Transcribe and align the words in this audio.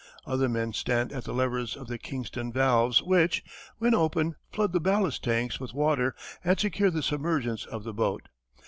Other 0.25 0.49
men 0.49 0.73
stand 0.73 1.11
at 1.11 1.25
the 1.25 1.31
levers 1.31 1.77
of 1.77 1.85
the 1.87 1.99
Kingston 1.99 2.51
valves 2.51 3.03
which, 3.03 3.43
when 3.77 3.93
open, 3.93 4.35
flood 4.51 4.73
the 4.73 4.79
ballast 4.79 5.23
tanks 5.23 5.59
with 5.59 5.75
water 5.75 6.15
and 6.43 6.59
secure 6.59 6.89
the 6.89 7.03
submergence 7.03 7.65
of 7.67 7.83
the 7.83 7.93
boat. 7.93 8.27